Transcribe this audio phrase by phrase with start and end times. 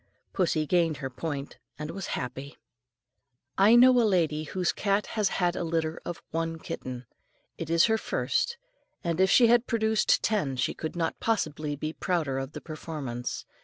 [0.33, 2.57] Pussy gained her point and was happy.
[3.55, 7.05] I know a lady whose cat has had a litter of one kitten.
[7.59, 8.57] It is her first,
[9.03, 13.45] and if she had produced ten she could not possibly be prouder of the performance.